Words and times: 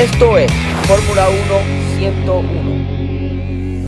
Esto 0.00 0.38
es 0.38 0.50
Fórmula 0.86 1.28
1 1.28 1.98
101. 1.98 3.86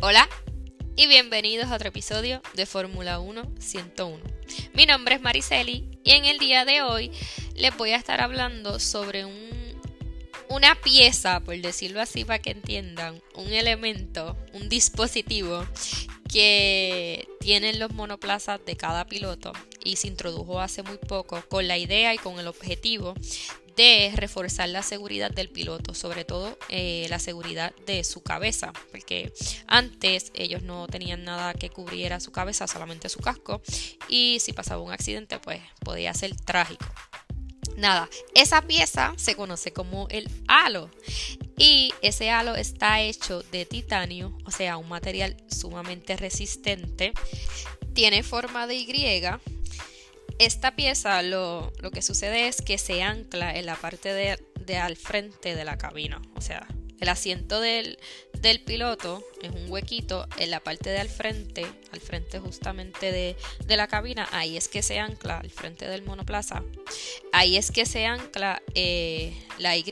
Hola 0.00 0.26
y 0.96 1.06
bienvenidos 1.08 1.70
a 1.70 1.74
otro 1.74 1.88
episodio 1.90 2.40
de 2.54 2.64
Fórmula 2.64 3.18
1 3.18 3.52
101. 3.58 4.24
Mi 4.72 4.86
nombre 4.86 5.16
es 5.16 5.20
Mariceli 5.20 5.90
y 6.02 6.12
en 6.12 6.24
el 6.24 6.38
día 6.38 6.64
de 6.64 6.80
hoy 6.80 7.12
les 7.54 7.76
voy 7.76 7.90
a 7.90 7.96
estar 7.96 8.22
hablando 8.22 8.80
sobre 8.80 9.26
un, 9.26 9.50
una 10.48 10.74
pieza, 10.74 11.40
por 11.40 11.54
decirlo 11.60 12.00
así 12.00 12.24
para 12.24 12.38
que 12.38 12.52
entiendan, 12.52 13.20
un 13.34 13.52
elemento, 13.52 14.38
un 14.54 14.70
dispositivo 14.70 15.66
que 16.30 17.28
tienen 17.40 17.78
los 17.78 17.92
monoplazas 17.92 18.60
de 18.64 18.76
cada 18.76 19.06
piloto 19.06 19.52
y 19.84 19.96
se 19.96 20.08
introdujo 20.08 20.60
hace 20.60 20.82
muy 20.82 20.98
poco 20.98 21.42
con 21.48 21.66
la 21.66 21.78
idea 21.78 22.14
y 22.14 22.18
con 22.18 22.38
el 22.38 22.46
objetivo 22.46 23.14
de 23.76 24.12
reforzar 24.14 24.68
la 24.68 24.82
seguridad 24.82 25.30
del 25.30 25.48
piloto, 25.48 25.94
sobre 25.94 26.24
todo 26.24 26.58
eh, 26.68 27.06
la 27.08 27.18
seguridad 27.18 27.74
de 27.86 28.04
su 28.04 28.22
cabeza, 28.22 28.72
porque 28.90 29.32
antes 29.66 30.30
ellos 30.34 30.62
no 30.62 30.86
tenían 30.86 31.24
nada 31.24 31.54
que 31.54 31.70
cubriera 31.70 32.20
su 32.20 32.30
cabeza, 32.30 32.66
solamente 32.66 33.08
su 33.08 33.20
casco, 33.20 33.62
y 34.08 34.38
si 34.40 34.52
pasaba 34.52 34.82
un 34.82 34.92
accidente, 34.92 35.38
pues 35.38 35.60
podía 35.82 36.12
ser 36.14 36.36
trágico. 36.36 36.84
Nada, 37.76 38.08
esa 38.34 38.60
pieza 38.62 39.14
se 39.16 39.34
conoce 39.34 39.72
como 39.72 40.06
el 40.10 40.28
halo 40.48 40.90
y 41.60 41.92
ese 42.00 42.30
halo 42.30 42.56
está 42.56 43.02
hecho 43.02 43.42
de 43.52 43.66
titanio, 43.66 44.34
o 44.46 44.50
sea, 44.50 44.78
un 44.78 44.88
material 44.88 45.36
sumamente 45.46 46.16
resistente. 46.16 47.12
Tiene 47.92 48.22
forma 48.22 48.66
de 48.66 48.76
Y. 48.76 49.22
Esta 50.38 50.74
pieza 50.74 51.20
lo, 51.20 51.70
que 51.92 52.00
sucede 52.00 52.48
es 52.48 52.62
que 52.62 52.78
se 52.78 53.02
ancla 53.02 53.54
en 53.54 53.66
la 53.66 53.76
parte 53.76 54.14
de, 54.14 54.42
de 54.64 54.78
al 54.78 54.96
frente 54.96 55.54
de 55.54 55.64
la 55.66 55.76
cabina, 55.76 56.22
o 56.34 56.40
sea, 56.40 56.66
el 56.98 57.08
asiento 57.08 57.60
del, 57.60 57.98
del 58.40 58.60
piloto 58.60 59.24
es 59.42 59.50
un 59.50 59.70
huequito 59.70 60.26
en 60.38 60.50
la 60.50 60.60
parte 60.60 60.90
de 60.90 60.98
al 60.98 61.08
frente, 61.08 61.66
al 61.92 62.00
frente 62.00 62.38
justamente 62.38 63.12
de, 63.12 63.76
la 63.76 63.86
cabina, 63.86 64.28
ahí 64.32 64.56
es 64.56 64.68
que 64.68 64.82
se 64.82 64.98
ancla, 64.98 65.38
al 65.38 65.50
frente 65.50 65.88
del 65.88 66.02
monoplaza, 66.02 66.62
ahí 67.32 67.56
es 67.56 67.70
que 67.70 67.86
se 67.86 68.06
ancla 68.06 68.62
eh, 68.74 69.34
la 69.58 69.76
Y, 69.76 69.82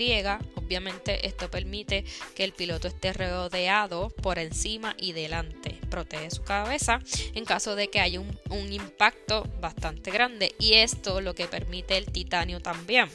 obviamente 0.68 1.26
esto 1.26 1.50
permite 1.50 2.04
que 2.34 2.44
el 2.44 2.52
piloto 2.52 2.88
esté 2.88 3.14
rodeado 3.14 4.10
por 4.10 4.38
encima 4.38 4.94
y 4.98 5.12
delante, 5.12 5.80
protege 5.88 6.30
su 6.30 6.42
cabeza 6.42 7.00
en 7.32 7.46
caso 7.46 7.74
de 7.74 7.88
que 7.88 8.00
haya 8.00 8.20
un, 8.20 8.28
impacto 8.70 9.44
bastante 9.62 10.10
grande 10.10 10.54
y 10.58 10.74
esto 10.74 11.22
lo 11.22 11.34
que 11.34 11.46
permite 11.46 11.96
el 11.96 12.12
titanio 12.12 12.60
también. 12.60 13.08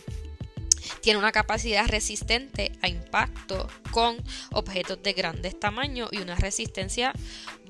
Tiene 1.01 1.19
una 1.19 1.31
capacidad 1.31 1.87
resistente 1.87 2.71
a 2.81 2.87
impacto 2.87 3.67
con 3.91 4.17
objetos 4.51 5.03
de 5.03 5.13
grandes 5.13 5.59
tamaños 5.59 6.09
y 6.11 6.17
una 6.17 6.35
resistencia 6.35 7.13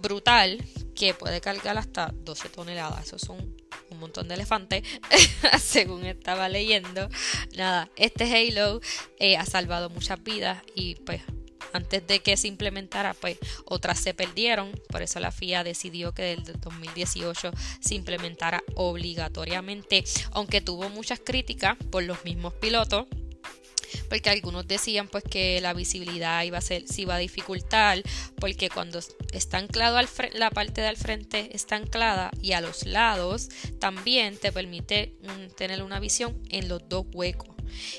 brutal 0.01 0.63
que 0.95 1.13
puede 1.13 1.41
cargar 1.41 1.77
hasta 1.77 2.13
12 2.13 2.49
toneladas. 2.49 3.07
Eso 3.07 3.19
son 3.19 3.53
un 3.93 3.99
montón 3.99 4.27
de 4.27 4.35
elefantes, 4.35 4.83
según 5.61 6.05
estaba 6.05 6.49
leyendo. 6.49 7.09
Nada, 7.55 7.89
este 7.95 8.25
Halo 8.25 8.81
eh, 9.19 9.37
ha 9.37 9.45
salvado 9.45 9.89
muchas 9.89 10.21
vidas 10.21 10.61
y 10.75 10.95
pues 10.95 11.21
antes 11.71 12.05
de 12.05 12.19
que 12.19 12.37
se 12.37 12.47
implementara, 12.47 13.13
pues 13.15 13.37
otras 13.65 13.99
se 13.99 14.13
perdieron. 14.13 14.71
Por 14.89 15.01
eso 15.01 15.19
la 15.19 15.31
FIA 15.31 15.63
decidió 15.63 16.13
que 16.13 16.35
desde 16.35 16.53
2018 16.53 17.51
se 17.79 17.95
implementara 17.95 18.63
obligatoriamente, 18.75 20.03
aunque 20.31 20.61
tuvo 20.61 20.89
muchas 20.89 21.19
críticas 21.19 21.77
por 21.91 22.03
los 22.03 22.23
mismos 22.25 22.53
pilotos 22.53 23.07
porque 24.09 24.29
algunos 24.29 24.67
decían 24.67 25.07
pues 25.07 25.23
que 25.23 25.61
la 25.61 25.73
visibilidad 25.73 26.43
iba 26.43 26.57
a 26.57 26.61
ser, 26.61 26.87
se 26.87 27.01
iba 27.01 27.15
a 27.15 27.19
dificultar, 27.19 28.01
porque 28.39 28.69
cuando 28.69 28.99
está 29.31 29.57
anclado 29.57 29.97
al 29.97 30.07
la 30.33 30.51
parte 30.51 30.81
del 30.81 30.97
frente 30.97 31.49
está 31.53 31.75
anclada 31.75 32.31
y 32.41 32.53
a 32.53 32.61
los 32.61 32.85
lados 32.85 33.49
también 33.79 34.37
te 34.37 34.51
permite 34.51 35.15
tener 35.55 35.83
una 35.83 35.99
visión 35.99 36.41
en 36.49 36.67
los 36.67 36.87
dos 36.87 37.05
huecos. 37.13 37.53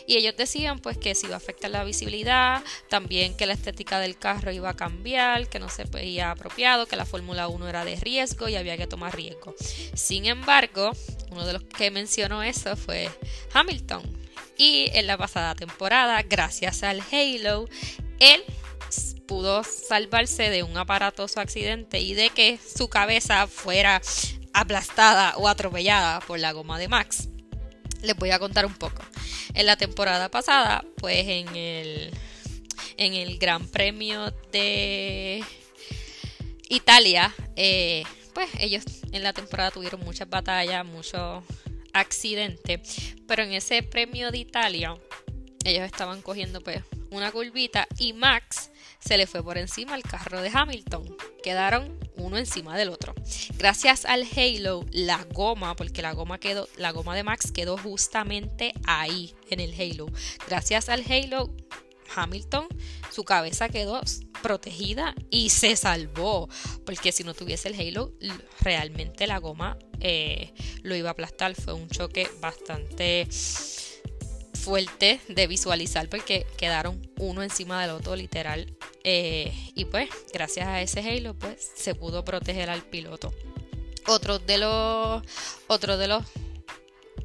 Y 0.06 0.16
ellos 0.16 0.36
decían 0.36 0.78
pues 0.78 0.98
que 0.98 1.14
se 1.14 1.26
iba 1.26 1.34
a 1.34 1.38
afectar 1.38 1.70
la 1.70 1.84
visibilidad, 1.84 2.62
también 2.88 3.36
que 3.36 3.46
la 3.46 3.54
estética 3.54 3.98
del 3.98 4.18
carro 4.18 4.52
iba 4.52 4.70
a 4.70 4.76
cambiar, 4.76 5.48
que 5.48 5.58
no 5.58 5.68
se 5.68 5.84
veía 5.84 6.30
apropiado, 6.30 6.86
que 6.86 6.96
la 6.96 7.06
Fórmula 7.06 7.48
1 7.48 7.68
era 7.68 7.84
de 7.84 7.96
riesgo 7.96 8.48
y 8.48 8.56
había 8.56 8.76
que 8.76 8.86
tomar 8.86 9.16
riesgo. 9.16 9.54
Sin 9.94 10.26
embargo, 10.26 10.92
uno 11.30 11.46
de 11.46 11.54
los 11.54 11.64
que 11.64 11.90
mencionó 11.90 12.42
eso 12.42 12.76
fue 12.76 13.10
Hamilton. 13.52 14.23
Y 14.56 14.90
en 14.92 15.06
la 15.06 15.16
pasada 15.18 15.54
temporada, 15.54 16.22
gracias 16.22 16.82
al 16.82 17.02
Halo, 17.10 17.68
él 18.20 18.42
pudo 19.26 19.64
salvarse 19.64 20.50
de 20.50 20.62
un 20.62 20.76
aparatoso 20.76 21.40
accidente 21.40 22.00
y 22.00 22.14
de 22.14 22.30
que 22.30 22.58
su 22.58 22.88
cabeza 22.88 23.46
fuera 23.46 24.00
aplastada 24.52 25.36
o 25.36 25.48
atropellada 25.48 26.20
por 26.20 26.38
la 26.38 26.52
goma 26.52 26.78
de 26.78 26.88
Max. 26.88 27.28
Les 28.02 28.16
voy 28.16 28.30
a 28.30 28.38
contar 28.38 28.66
un 28.66 28.74
poco. 28.74 29.02
En 29.54 29.66
la 29.66 29.76
temporada 29.76 30.30
pasada, 30.30 30.84
pues 30.98 31.26
en 31.26 31.56
el, 31.56 32.10
en 32.96 33.14
el 33.14 33.38
Gran 33.38 33.66
Premio 33.68 34.30
de 34.52 35.42
Italia, 36.68 37.34
eh, 37.56 38.04
pues 38.34 38.50
ellos 38.58 38.84
en 39.12 39.22
la 39.22 39.32
temporada 39.32 39.70
tuvieron 39.70 40.00
muchas 40.00 40.28
batallas, 40.28 40.84
muchos 40.84 41.42
accidente. 41.94 42.82
Pero 43.26 43.42
en 43.42 43.52
ese 43.52 43.82
premio 43.82 44.30
de 44.30 44.38
Italia, 44.38 44.94
ellos 45.64 45.84
estaban 45.84 46.20
cogiendo 46.20 46.60
pues 46.60 46.82
una 47.10 47.32
curvita 47.32 47.88
y 47.98 48.12
Max 48.12 48.70
se 48.98 49.16
le 49.16 49.26
fue 49.26 49.42
por 49.42 49.58
encima 49.58 49.94
al 49.94 50.02
carro 50.02 50.42
de 50.42 50.50
Hamilton. 50.52 51.16
Quedaron 51.42 51.98
uno 52.16 52.38
encima 52.38 52.76
del 52.76 52.88
otro. 52.88 53.14
Gracias 53.56 54.04
al 54.04 54.26
Halo, 54.36 54.84
la 54.90 55.24
goma, 55.32 55.76
porque 55.76 56.02
la 56.02 56.12
goma 56.12 56.38
quedó, 56.38 56.68
la 56.76 56.90
goma 56.90 57.14
de 57.14 57.22
Max 57.22 57.52
quedó 57.52 57.76
justamente 57.76 58.74
ahí 58.86 59.34
en 59.50 59.60
el 59.60 59.74
Halo. 59.78 60.06
Gracias 60.48 60.88
al 60.88 61.04
Halo, 61.08 61.54
Hamilton, 62.14 62.66
su 63.10 63.24
cabeza 63.24 63.68
quedó 63.68 64.00
protegida 64.44 65.14
y 65.30 65.48
se 65.48 65.74
salvó. 65.74 66.50
Porque 66.84 67.12
si 67.12 67.24
no 67.24 67.32
tuviese 67.32 67.68
el 67.68 67.80
Halo, 67.80 68.12
realmente 68.60 69.26
la 69.26 69.38
goma 69.38 69.78
eh, 70.00 70.52
lo 70.82 70.94
iba 70.94 71.08
a 71.08 71.12
aplastar. 71.12 71.54
Fue 71.54 71.72
un 71.72 71.88
choque 71.88 72.28
bastante 72.40 73.26
fuerte 74.52 75.20
de 75.28 75.46
visualizar 75.46 76.10
porque 76.10 76.46
quedaron 76.58 77.10
uno 77.18 77.42
encima 77.42 77.80
del 77.80 77.92
otro 77.92 78.16
literal. 78.16 78.76
Eh, 79.02 79.50
y 79.74 79.86
pues, 79.86 80.10
gracias 80.34 80.68
a 80.68 80.82
ese 80.82 81.00
Halo, 81.00 81.32
pues 81.34 81.72
se 81.74 81.94
pudo 81.94 82.22
proteger 82.22 82.68
al 82.68 82.82
piloto. 82.82 83.32
Otro 84.06 84.38
de 84.38 84.58
los. 84.58 85.22
Otro 85.68 85.96
de 85.96 86.08
los 86.08 86.22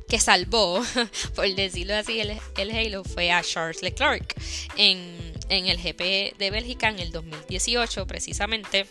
que 0.07 0.19
salvó, 0.19 0.81
por 1.35 1.53
decirlo 1.53 1.95
así, 1.95 2.21
el, 2.21 2.39
el 2.57 2.71
Halo 2.71 3.03
fue 3.03 3.31
a 3.31 3.43
Charles 3.43 3.83
Leclerc 3.83 4.33
en, 4.75 5.28
en 5.49 5.67
el 5.67 5.77
GP 5.77 6.37
de 6.37 6.51
Bélgica 6.51 6.89
en 6.89 6.99
el 6.99 7.11
2018, 7.11 8.07
precisamente 8.07 8.87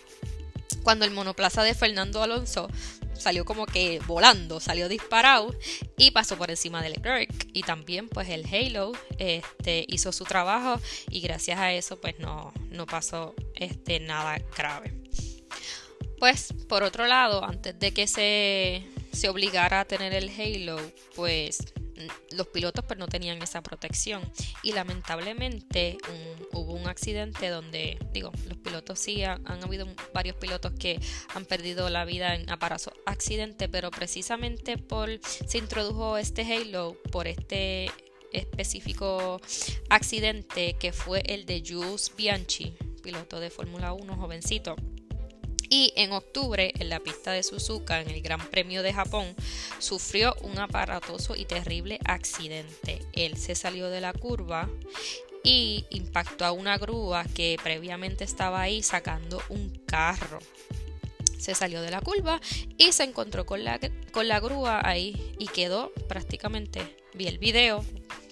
cuando 0.82 1.04
el 1.04 1.10
monoplaza 1.10 1.62
de 1.62 1.74
Fernando 1.74 2.22
Alonso 2.22 2.68
salió 3.14 3.44
como 3.44 3.66
que 3.66 4.00
volando, 4.06 4.60
salió 4.60 4.88
disparado 4.88 5.54
y 5.96 6.12
pasó 6.12 6.36
por 6.36 6.50
encima 6.50 6.82
de 6.82 6.90
Leclerc. 6.90 7.30
Y 7.52 7.62
también 7.62 8.08
pues 8.08 8.28
el 8.28 8.46
Halo 8.46 8.92
este, 9.18 9.84
hizo 9.88 10.12
su 10.12 10.24
trabajo 10.24 10.80
y 11.10 11.20
gracias 11.20 11.58
a 11.58 11.72
eso 11.72 12.00
pues 12.00 12.18
no, 12.18 12.52
no 12.70 12.86
pasó 12.86 13.34
este, 13.54 14.00
nada 14.00 14.38
grave. 14.56 14.94
Pues 16.18 16.52
por 16.68 16.82
otro 16.82 17.06
lado, 17.06 17.44
antes 17.44 17.78
de 17.78 17.92
que 17.92 18.06
se 18.06 18.84
se 19.18 19.28
obligara 19.28 19.80
a 19.80 19.84
tener 19.84 20.14
el 20.14 20.30
Halo, 20.30 20.80
pues 21.16 21.58
los 22.32 22.46
pilotos 22.48 22.84
pues 22.86 22.98
no 22.98 23.06
tenían 23.06 23.42
esa 23.42 23.62
protección. 23.62 24.22
Y 24.62 24.72
lamentablemente 24.72 25.98
hubo 26.52 26.72
un 26.72 26.88
accidente 26.88 27.48
donde 27.48 27.98
digo 28.12 28.32
los 28.48 28.58
pilotos 28.58 28.98
sí 28.98 29.24
han, 29.24 29.46
habido 29.62 29.86
varios 30.12 30.36
pilotos 30.36 30.72
que 30.72 31.00
han 31.34 31.44
perdido 31.44 31.88
la 31.90 32.04
vida 32.04 32.34
en 32.34 32.50
aparato 32.50 32.92
accidente 33.06 33.68
pero 33.68 33.90
precisamente 33.90 34.78
por 34.78 35.08
se 35.22 35.58
introdujo 35.58 36.16
este 36.16 36.42
Halo 36.42 36.96
por 37.10 37.26
este 37.26 37.90
específico 38.32 39.40
accidente 39.88 40.74
que 40.74 40.92
fue 40.92 41.22
el 41.26 41.46
de 41.46 41.62
Jules 41.66 42.12
Bianchi 42.16 42.76
piloto 43.02 43.40
de 43.40 43.50
Fórmula 43.50 43.92
1 43.92 44.16
jovencito 44.16 44.76
y 45.70 45.92
en 45.96 46.12
octubre, 46.12 46.72
en 46.78 46.88
la 46.88 47.00
pista 47.00 47.32
de 47.32 47.42
Suzuka, 47.42 48.00
en 48.00 48.08
el 48.08 48.22
Gran 48.22 48.40
Premio 48.50 48.82
de 48.82 48.92
Japón, 48.92 49.34
sufrió 49.78 50.34
un 50.42 50.58
aparatoso 50.58 51.36
y 51.36 51.44
terrible 51.44 51.98
accidente. 52.04 53.00
Él 53.12 53.36
se 53.36 53.54
salió 53.54 53.90
de 53.90 54.00
la 54.00 54.12
curva 54.12 54.68
y 55.44 55.84
impactó 55.90 56.44
a 56.44 56.52
una 56.52 56.78
grúa 56.78 57.24
que 57.24 57.56
previamente 57.62 58.24
estaba 58.24 58.60
ahí 58.60 58.82
sacando 58.82 59.42
un 59.48 59.70
carro. 59.86 60.38
se 61.38 61.54
salió 61.54 61.80
de 61.82 61.90
la 61.90 62.00
curva 62.00 62.40
y 62.76 62.90
se 62.90 63.04
encontró 63.04 63.46
con 63.46 63.62
la, 63.62 63.78
con 64.10 64.26
la 64.26 64.40
grúa 64.40 64.80
ahí 64.84 65.34
y 65.38 65.46
quedó 65.46 65.92
prácticamente, 66.08 66.96
vi 67.14 67.28
el 67.28 67.38
video 67.38 67.84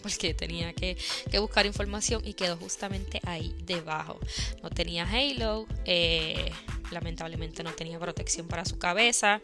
porque 0.06 0.34
tenía 0.34 0.72
que, 0.72 0.96
buscar 1.40 1.66
información 1.66 2.22
y 2.24 2.34
quedó 2.34 2.56
justamente 2.56 3.20
ahí 3.24 3.54
debajo. 3.64 4.20
No 4.62 4.70
tenía 4.70 5.04
halo, 5.04 5.66
eh, 5.84 6.52
lamentablemente 6.90 7.62
no 7.62 7.72
tenía 7.72 7.98
protección 7.98 8.48
para 8.48 8.64
su 8.64 8.78
cabeza. 8.78 9.40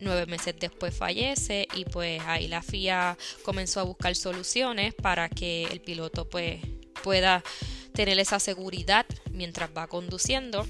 Nueve 0.00 0.26
meses 0.26 0.54
después 0.58 0.94
fallece 0.94 1.66
y 1.74 1.84
pues 1.84 2.22
ahí 2.26 2.48
la 2.48 2.62
FIA 2.62 3.16
comenzó 3.42 3.80
a 3.80 3.84
buscar 3.84 4.14
soluciones 4.14 4.94
para 4.94 5.28
que 5.28 5.64
el 5.64 5.80
piloto 5.80 6.28
pues 6.28 6.60
pueda 7.02 7.42
tener 7.92 8.18
esa 8.18 8.40
seguridad 8.40 9.06
mientras 9.30 9.70
va 9.76 9.86
conduciendo. 9.86 10.66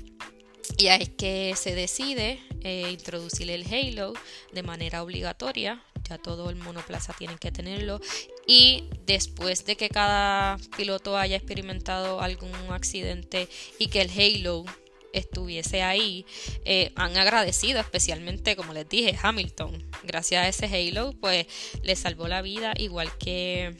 Y 0.76 0.88
ahí 0.88 1.02
es 1.02 1.08
que 1.10 1.54
se 1.56 1.74
decide 1.74 2.40
eh, 2.62 2.90
introducir 2.90 3.50
el 3.50 3.66
halo 3.72 4.12
de 4.52 4.62
manera 4.62 5.02
obligatoria. 5.02 5.82
Ya 6.08 6.18
todo 6.18 6.50
el 6.50 6.56
monoplaza 6.56 7.14
tiene 7.16 7.36
que 7.38 7.50
tenerlo. 7.50 8.00
Y 8.46 8.84
después 9.06 9.64
de 9.64 9.76
que 9.76 9.88
cada 9.88 10.58
piloto 10.76 11.16
haya 11.16 11.36
experimentado 11.36 12.20
algún 12.20 12.52
accidente 12.70 13.48
y 13.78 13.88
que 13.88 14.02
el 14.02 14.10
halo 14.10 14.64
estuviese 15.14 15.82
ahí, 15.82 16.26
eh, 16.64 16.92
han 16.96 17.16
agradecido 17.16 17.80
especialmente, 17.80 18.56
como 18.56 18.72
les 18.72 18.88
dije, 18.88 19.18
Hamilton. 19.20 19.84
Gracias 20.02 20.44
a 20.44 20.48
ese 20.48 20.66
halo, 20.66 21.14
pues 21.20 21.46
le 21.82 21.96
salvó 21.96 22.28
la 22.28 22.42
vida, 22.42 22.74
igual 22.76 23.16
que 23.18 23.76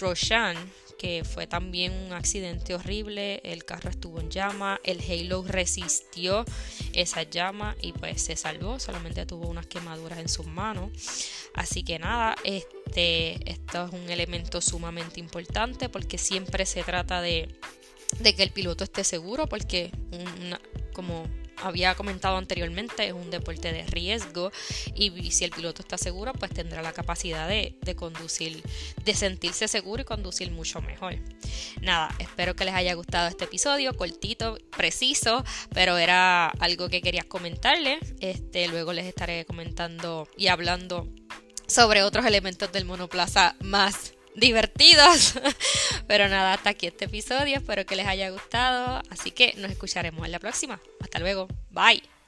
Roshan 0.00 0.56
que 1.00 1.24
fue 1.24 1.46
también 1.46 1.94
un 1.94 2.12
accidente 2.12 2.74
horrible, 2.74 3.40
el 3.42 3.64
carro 3.64 3.88
estuvo 3.88 4.20
en 4.20 4.30
llama, 4.30 4.78
el 4.84 5.00
Halo 5.00 5.42
resistió 5.42 6.44
esa 6.92 7.22
llama 7.22 7.74
y 7.80 7.94
pues 7.94 8.20
se 8.20 8.36
salvó, 8.36 8.78
solamente 8.78 9.24
tuvo 9.24 9.48
unas 9.48 9.66
quemaduras 9.66 10.18
en 10.18 10.28
sus 10.28 10.44
manos. 10.44 10.90
Así 11.54 11.84
que 11.84 11.98
nada, 11.98 12.36
este, 12.44 13.50
esto 13.50 13.86
es 13.86 13.92
un 13.94 14.10
elemento 14.10 14.60
sumamente 14.60 15.20
importante 15.20 15.88
porque 15.88 16.18
siempre 16.18 16.66
se 16.66 16.82
trata 16.82 17.22
de, 17.22 17.48
de 18.20 18.34
que 18.34 18.42
el 18.42 18.50
piloto 18.50 18.84
esté 18.84 19.04
seguro 19.04 19.48
porque 19.48 19.90
como 20.92 21.26
había 21.62 21.94
comentado 21.94 22.36
anteriormente, 22.36 23.06
es 23.06 23.12
un 23.12 23.30
deporte 23.30 23.72
de 23.72 23.82
riesgo 23.84 24.50
y 24.94 25.30
si 25.30 25.44
el 25.44 25.50
piloto 25.50 25.82
está 25.82 25.98
seguro, 25.98 26.32
pues 26.32 26.52
tendrá 26.52 26.82
la 26.82 26.92
capacidad 26.92 27.48
de, 27.48 27.76
conducir, 27.96 28.62
de 29.04 29.14
sentirse 29.14 29.68
seguro 29.68 30.02
y 30.02 30.04
conducir 30.04 30.50
mucho 30.50 30.80
mejor. 30.80 31.16
Nada, 31.80 32.14
espero 32.18 32.54
que 32.54 32.64
les 32.64 32.74
haya 32.74 32.94
gustado 32.94 33.28
este 33.28 33.44
episodio, 33.44 33.96
cortito, 33.96 34.58
preciso, 34.76 35.44
pero 35.74 35.98
era 35.98 36.48
algo 36.48 36.88
que 36.88 37.02
quería 37.02 37.22
comentarles. 37.22 37.98
Este, 38.20 38.68
luego 38.68 38.92
les 38.92 39.06
estaré 39.06 39.44
comentando 39.44 40.28
y 40.36 40.48
hablando 40.48 41.08
sobre 41.66 42.02
otros 42.02 42.26
elementos 42.26 42.72
del 42.72 42.84
monoplaza 42.84 43.54
más 43.60 44.14
divertidos. 44.34 45.34
Pero 46.06 46.28
nada, 46.28 46.54
hasta 46.54 46.70
aquí 46.70 46.86
este 46.86 47.06
episodio. 47.06 47.56
Espero 47.56 47.86
que 47.86 47.96
les 47.96 48.06
haya 48.06 48.30
gustado. 48.30 49.02
Así 49.10 49.30
que 49.30 49.54
nos 49.56 49.70
escucharemos 49.70 50.24
en 50.24 50.32
la 50.32 50.38
próxima. 50.38 50.80
Hasta 51.00 51.18
luego. 51.18 51.48
Bye. 51.70 52.19